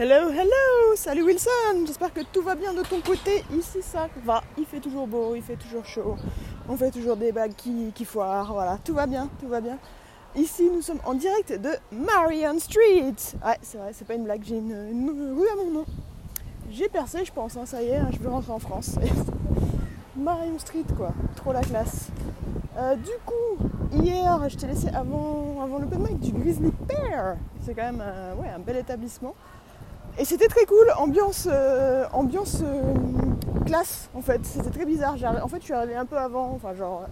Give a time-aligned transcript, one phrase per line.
[0.00, 3.42] Hello, hello, salut Wilson, j'espère que tout va bien de ton côté.
[3.52, 6.14] Ici ça va, il fait toujours beau, il fait toujours chaud,
[6.68, 9.76] on fait toujours des bagues qui, foirent, voilà, tout va bien, tout va bien.
[10.36, 13.16] Ici nous sommes en direct de Marion Street.
[13.44, 15.84] Ouais, c'est vrai, c'est pas une blague, j'ai une, rue à mon nom.
[16.70, 19.00] J'ai percé, je pense, hein, ça y est, hein, je veux rentrer en France.
[20.16, 22.10] Marion Street, quoi, trop la classe.
[22.78, 23.68] Euh, du coup,
[24.00, 27.34] hier, je t'ai laissé avant, avant l'open mic du Grizzly Pear.
[27.62, 28.04] C'est quand même
[28.38, 29.34] ouais, un bel établissement.
[30.20, 32.92] Et c'était très cool, ambiance, euh, ambiance euh,
[33.64, 34.44] classe en fait.
[34.44, 35.14] C'était très bizarre.
[35.42, 37.06] En fait, je suis arrivée un peu avant, enfin genre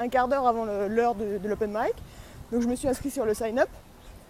[0.00, 1.94] un quart d'heure avant l'heure de, l'open mic.
[2.50, 3.68] Donc je me suis inscrite sur le sign-up,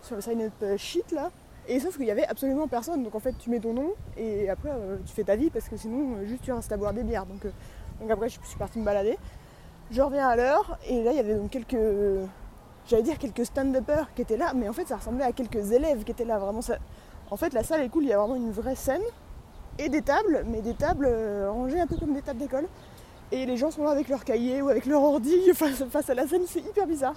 [0.03, 1.31] sur le sign-up euh, sheet là.
[1.67, 3.03] Et sauf qu'il y avait absolument personne.
[3.03, 4.71] Donc en fait, tu mets ton nom et après
[5.07, 7.25] tu fais ta vie parce que sinon, juste tu restes à boire des bières.
[7.25, 7.47] Donc,
[8.01, 9.17] donc après, je suis partie me balader.
[9.91, 11.77] Je reviens à l'heure et là, il y avait donc quelques
[12.87, 16.05] j'allais dire quelques stand-uppers qui étaient là, mais en fait ça ressemblait à quelques élèves
[16.05, 16.39] qui étaient là.
[16.39, 16.77] Vraiment, ça,
[17.31, 19.03] en fait, la salle est cool, il y a vraiment une vraie scène
[19.79, 22.67] et des tables, mais des tables euh, rangées un peu comme des tables d'école.
[23.33, 26.27] Et les gens sont là avec leur cahier ou avec leur ordi face, à la
[26.27, 27.15] scène, c'est hyper bizarre.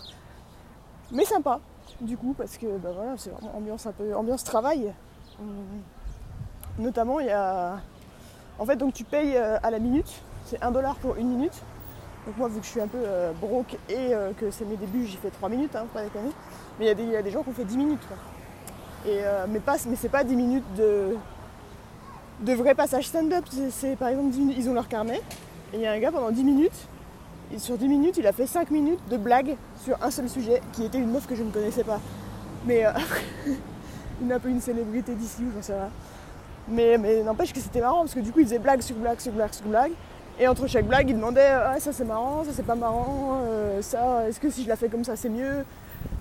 [1.12, 1.60] Mais sympa,
[2.00, 4.94] du coup, parce que bah voilà, c'est vraiment ambiance un peu ambiance travail.
[6.78, 7.80] Notamment, il y a.
[8.60, 11.60] En fait, donc tu payes euh, à la minute, c'est un dollar pour une minute.
[12.28, 15.08] Donc moi, vu que je suis un peu euh, broke et que c'est mes débuts,
[15.08, 16.32] j'ai fait 3 minutes, hein, pas déconner.
[16.80, 18.08] Mais il y, a des gens qui ont fait 10 minutes.
[19.06, 23.46] Euh, mais pas, c'est pas 10 minutes de, vrai passage stand-up.
[23.70, 25.22] C'est par exemple 10 minutes, ils ont leur carnet.
[25.74, 26.88] Et il y a un gars pendant 10 minutes.
[27.54, 30.62] Et sur 10 minutes, il a fait 5 minutes de blagues sur un seul sujet,
[30.72, 32.00] qui était une meuf que je ne connaissais pas.
[32.66, 32.92] Mais euh,
[34.22, 35.90] une un peu une célébrité d'ici ou j'en sais rien.
[36.70, 39.34] Mais, n'empêche que c'était marrant parce que du coup il faisait blague sur blague sur
[39.34, 39.92] blague sur blague.
[40.40, 43.82] Et entre chaque blague, il demandait ah, ça c'est marrant, ça c'est pas marrant, euh,
[43.82, 45.66] ça est-ce que si je la fais comme ça c'est mieux?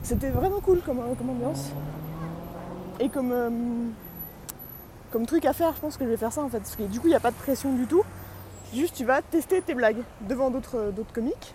[0.03, 1.73] C'était vraiment cool comme ambiance.
[3.01, 3.51] Et comme, euh,
[5.11, 6.59] comme truc à faire, je pense que je vais faire ça en fait.
[6.59, 8.03] Parce que du coup, il n'y a pas de pression du tout.
[8.75, 11.55] Juste, tu vas tester tes blagues devant d'autres, euh, comiques.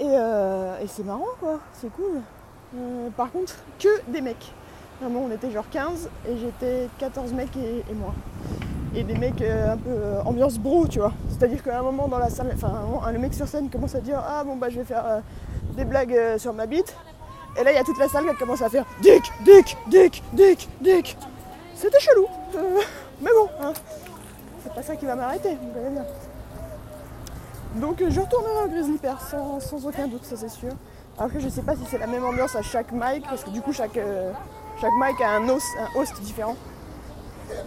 [0.00, 2.20] Euh, et, c'est marrant quoi, c'est cool.
[3.16, 4.52] par contre, que des mecs.
[5.00, 8.14] Vraiment, on était genre 15 et j'étais 14 mecs et, moi.
[8.96, 11.12] Et des mecs un peu ambiance bro, tu vois.
[11.28, 12.72] C'est-à-dire qu'à un moment dans la salle, enfin,
[13.12, 15.22] le mec sur scène commence à dire Ah bon, bah je vais faire
[15.76, 16.96] des blagues sur ma bite.
[17.56, 20.22] Et là, il y a toute la salle qui commence à faire Dick, Dick, Dick,
[20.32, 21.16] Dick, Dick.
[21.76, 22.26] C'était chelou.
[22.56, 22.80] Euh,
[23.20, 23.72] mais bon, hein.
[24.62, 26.04] c'est pas ça qui va m'arrêter, vous voyez bien.
[27.76, 30.72] Donc euh, je retournerai au Grizzly Pear sans, aucun doute, ça c'est sûr.
[31.18, 33.60] Après, je sais pas si c'est la même ambiance à chaque mic, parce que du
[33.60, 34.32] coup, chaque, euh,
[34.80, 36.56] chaque mic a un host, un host différent.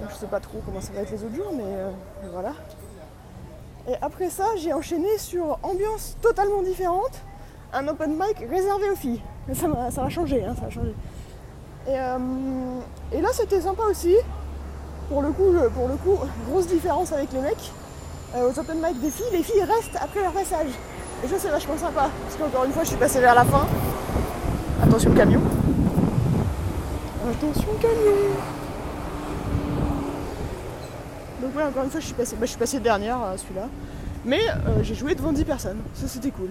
[0.01, 2.53] Donc je sais pas trop comment ça va être les autres jours, mais voilà.
[3.87, 7.21] Et après ça, j'ai enchaîné sur ambiance totalement différente,
[7.73, 9.21] un open mic réservé aux filles
[9.53, 10.93] ça va ça changé, hein, ça a changé.
[11.87, 12.17] Euh,
[13.13, 14.15] et, là c'était sympa aussi.
[15.09, 16.17] Pour le coup, pour le coup,
[16.49, 17.71] grosse différence avec les mecs.
[18.35, 20.67] Euh, aux open mic des filles, les filles restent après leur passage.
[21.23, 22.09] Et ça c'est vachement sympa.
[22.23, 23.65] Parce qu'encore une fois je suis passée vers la fin.
[24.83, 25.41] Attention camion.
[27.29, 28.35] Attention camion.
[31.41, 33.69] Donc ouais encore une fois je suis passée, bah, je suis passée dernière à celui-là.
[34.25, 35.79] Mais euh, j'ai joué devant 10 personnes.
[35.93, 36.49] Ça c'était cool.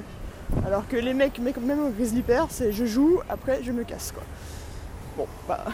[0.65, 4.13] Alors que les mecs, même au Grizzly Pear, c'est je joue, après je me casse
[4.13, 4.23] quoi.
[5.17, 5.65] Bon, bah.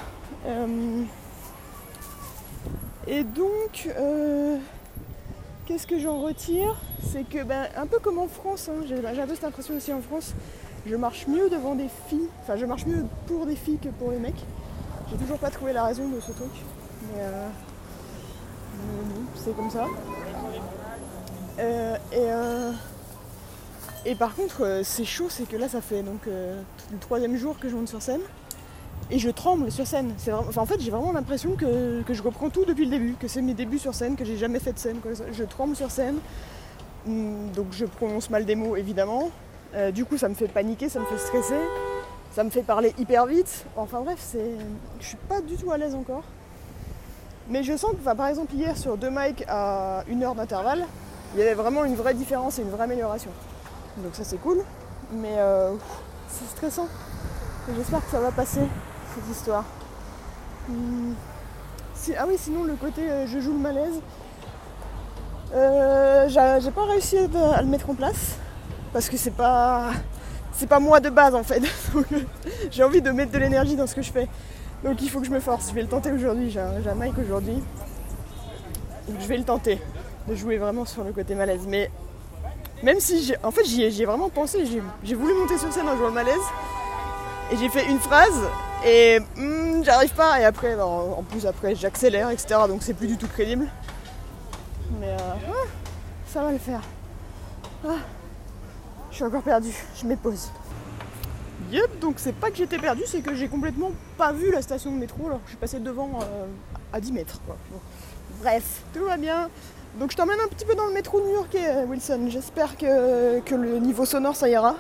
[0.47, 1.03] Euh,
[3.07, 4.57] et donc, euh,
[5.67, 6.77] qu'est-ce que j'en retire?
[7.03, 9.93] C'est que, ben, un peu comme en France, hein, j'ai un peu cette impression aussi
[9.93, 10.35] en France,
[10.87, 14.11] je marche mieux devant des filles, enfin, je marche mieux pour des filles que pour
[14.11, 14.45] les mecs.
[15.11, 16.53] J'ai toujours pas trouvé la raison de ce truc,
[17.03, 17.49] mais, euh,
[19.35, 19.87] c'est comme ça.
[21.59, 22.92] et
[24.05, 27.37] et par contre, euh, c'est chaud, c'est que là, ça fait donc euh, le troisième
[27.37, 28.21] jour que je monte sur scène.
[29.11, 30.15] Et je tremble sur scène.
[30.57, 33.53] en fait, j'ai vraiment l'impression que, je reprends tout depuis le début, que c'est mes
[33.53, 34.99] débuts sur scène, que j'ai jamais fait de scène.
[35.33, 36.19] Je tremble sur scène,
[37.07, 39.31] hum, donc je prononce mal des mots évidemment.
[39.75, 41.61] Euh, du coup, ça me fait paniquer, ça me fait stresser,
[42.33, 43.67] ça me fait parler hyper vite.
[43.77, 44.53] Enfin bref, c'est,
[45.01, 46.25] je suis pas du tout à l'aise encore.
[47.51, 50.87] Mais je sens que, par exemple, hier sur deux mics à une heure d'intervalle,
[51.35, 53.31] il y avait vraiment une vraie différence et une vraie amélioration.
[53.99, 54.59] Donc ça c'est cool.
[55.13, 55.75] Mais euh,
[56.29, 56.89] c'est stressant.
[57.77, 58.63] J'espère que ça va passer,
[59.15, 59.65] cette histoire.
[60.69, 61.13] Hmm.
[62.19, 64.01] ah oui, sinon le côté euh, je joue le malaise,
[65.55, 68.37] euh, j'ai pas réussi à, le mettre en place.
[68.93, 69.91] Parce que c'est pas.
[70.69, 71.61] Pas moi de base en fait.
[72.71, 74.29] j'ai envie de mettre de l'énergie dans ce que je fais.
[74.85, 75.71] Donc il faut que je me force.
[75.71, 76.51] Je vais le tenter aujourd'hui.
[76.51, 77.61] J'ai un, un mic aujourd'hui.
[79.09, 79.81] Donc je vais le tenter.
[80.29, 81.63] De jouer vraiment sur le côté malaise.
[81.67, 81.91] Mais
[82.83, 84.65] même si, j'ai, en fait, j'y ai, vraiment pensé.
[85.05, 86.41] J'ai, voulu monter sur scène en jouant le malaise.
[87.51, 88.41] Et j'ai fait une phrase.
[88.85, 92.61] Et hmm, j'arrive pas, et après, bah, en plus, après, j'accélère, etc.
[92.67, 93.69] Donc c'est plus du tout crédible.
[95.01, 95.19] Mais euh,
[95.49, 95.69] ah,
[96.27, 96.81] ça va le faire.
[97.87, 97.97] Ah,
[99.11, 100.51] je suis encore perdue, je m'épose.
[101.71, 104.93] Yep, donc c'est pas que j'étais perdue, c'est que j'ai complètement pas vu la station
[104.93, 106.47] de métro alors je suis passée devant euh,
[106.93, 107.41] à 10 mètres.
[108.41, 109.49] Bref, tout va bien.
[109.99, 112.27] Donc je t'emmène un petit peu dans le métro new-yorkais, Wilson.
[112.29, 114.77] J'espère que, le niveau sonore ça ira.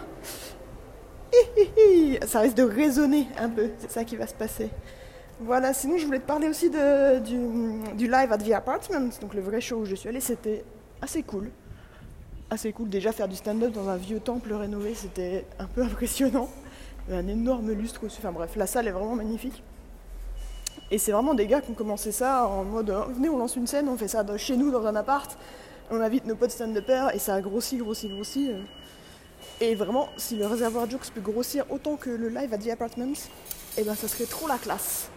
[2.26, 4.70] Ça risque de résonner un peu, c'est ça qui va se passer.
[5.40, 9.60] Voilà, sinon je voulais te parler aussi du, live at the Apartment, donc le vrai
[9.60, 10.64] show où je suis allée, c'était
[11.00, 11.50] assez cool.
[12.50, 16.48] Assez cool, déjà faire du stand-up dans un vieux temple rénové, c'était un peu impressionnant.
[17.10, 19.62] Un énorme lustre aussi, enfin bref, la salle est vraiment magnifique.
[20.92, 23.56] Et c'est vraiment des gars qui ont commencé ça en mode euh, venez, on lance
[23.56, 25.38] une scène, on fait ça chez nous dans un appart,
[25.90, 28.50] on invite nos potes stand-uppers et ça a grossi, grossi, grossi.
[28.50, 28.60] euh.
[29.62, 33.30] Et vraiment, si le réservoir jokes peut grossir autant que le live à The Apartments,
[33.78, 35.08] eh ben ça serait trop la classe.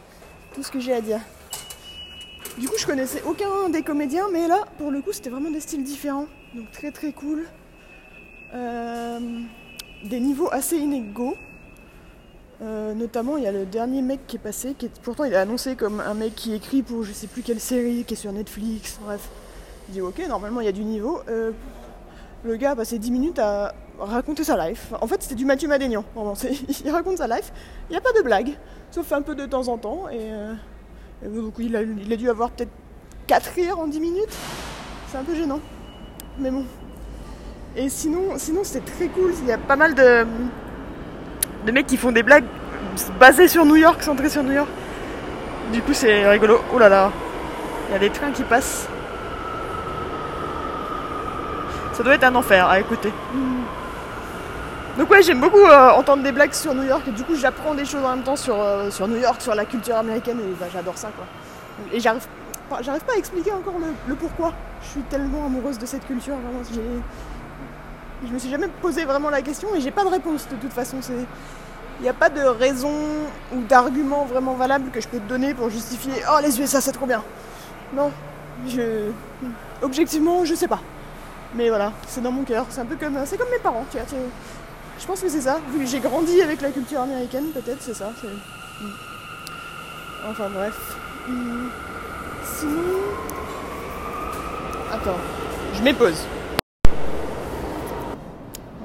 [0.54, 1.20] Tout ce que j'ai à dire.
[2.58, 5.60] Du coup, je connaissais aucun des comédiens, mais là, pour le coup, c'était vraiment des
[5.60, 6.28] styles différents.
[6.54, 7.44] Donc très très cool.
[8.54, 9.20] Euh,
[10.06, 11.36] des niveaux assez inégaux.
[12.62, 15.34] Euh, notamment, il y a le dernier mec qui est passé, qui est, pourtant il
[15.34, 18.18] est annoncé comme un mec qui écrit pour je sais plus quelle série, qui est
[18.18, 19.28] sur Netflix, bref.
[19.88, 21.20] Je dis ok, normalement il y a du niveau.
[21.28, 21.52] Euh,
[22.46, 24.94] le gars a passé 10 minutes à raconter sa life.
[25.02, 26.06] En fait, c'était du Mathieu Madénian.
[26.16, 26.34] Vraiment,
[26.86, 27.52] il raconte sa life.
[27.90, 28.52] Il n'y a pas de blague,
[28.92, 30.08] sauf un peu de temps en temps.
[30.10, 30.54] Et, euh,
[31.24, 32.72] donc, il a, il a dû avoir peut-être
[33.28, 34.38] 4 rires en 10 minutes.
[35.10, 35.60] C'est un peu gênant.
[36.38, 36.66] Mais bon.
[37.76, 39.34] Et sinon, sinon c'était très cool.
[39.42, 40.26] Il y a pas mal de,
[41.66, 42.46] de mecs qui font des blagues
[43.20, 44.70] basées sur New York, centrées sur New York.
[45.74, 46.62] Du coup, c'est rigolo.
[46.74, 47.12] Oh là là,
[47.90, 48.88] il y a des trains qui passent.
[51.94, 53.12] Ça doit être un enfer à écouter.
[54.98, 57.74] Donc ouais, j'aime beaucoup euh, entendre des blagues sur New York et du coup j'apprends
[57.74, 60.54] des choses en même temps sur, euh, sur New York, sur la culture américaine et
[60.58, 61.26] bah, j'adore ça quoi.
[61.92, 62.26] Et j'arrive
[62.70, 64.54] pas, à expliquer encore le, le pourquoi.
[64.82, 66.62] Je suis tellement amoureuse de cette culture, vraiment.
[68.28, 70.74] Je me suis jamais posé vraiment la question et j'ai pas de réponse de toute
[70.74, 70.98] façon.
[72.00, 72.92] Il n'y a pas de raison
[73.54, 76.92] ou d'argument vraiment valable que je peux te donner pour justifier Oh les USA c'est
[76.92, 77.24] trop bien.
[77.94, 78.12] Non,
[78.68, 79.10] je...
[79.82, 80.80] objectivement je sais pas.
[81.54, 82.66] Mais voilà, c'est dans mon cœur.
[82.70, 83.86] C'est un peu comme, c'est comme mes parents.
[83.92, 84.16] Tu vois, tu-
[85.00, 85.60] Je pense que c'est ça.
[85.72, 88.12] Vu que j'ai grandi avec la culture américaine, peut-être c'est ça.
[88.20, 88.90] c'est- Mm.
[90.32, 90.78] Enfin bref.
[91.30, 91.68] Mm.
[92.44, 93.00] Sinon.
[94.92, 95.18] Attends,
[95.76, 96.26] je m'épose.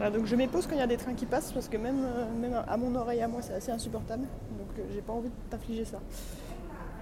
[0.00, 2.02] Voilà, donc je m'épose quand il y a des trains qui passent parce que même,
[2.02, 4.22] euh, à mon oreille à moi c'est assez insupportable.
[4.58, 5.98] Donc euh, j'ai pas envie de t'infliger ça.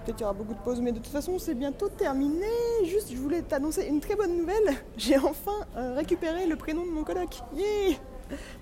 [0.03, 2.45] Peut-être qu'il y aura beaucoup de pauses, mais de toute façon c'est bientôt terminé.
[2.83, 4.75] Juste, je voulais t'annoncer une très bonne nouvelle.
[4.97, 7.39] J'ai enfin euh, récupéré le prénom de mon coloc.
[7.55, 7.95] Yeah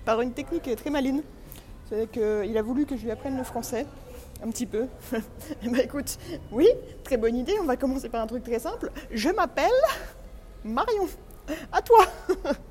[0.04, 1.24] Par une technique très maline.
[1.86, 3.86] C'est qu'il a voulu que je lui apprenne le français.
[4.40, 4.86] Un petit peu.
[5.64, 6.16] Eh ben écoute,
[6.52, 6.68] oui,
[7.02, 7.54] très bonne idée.
[7.60, 8.92] On va commencer par un truc très simple.
[9.10, 9.66] Je m'appelle
[10.62, 11.08] Marion.
[11.72, 12.04] À toi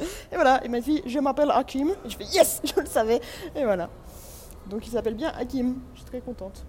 [0.00, 1.92] Et voilà, il m'a dit je m'appelle Hakim.
[2.06, 3.20] Je fais yes, je le savais.
[3.54, 3.88] Et voilà.
[4.68, 5.76] Donc il s'appelle bien Hakim.
[5.94, 6.64] Je suis très contente.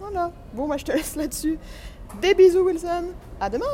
[0.00, 0.30] Voilà.
[0.52, 1.58] Bon, moi je te laisse là-dessus.
[2.20, 3.06] Des bisous, Wilson.
[3.40, 3.64] À demain.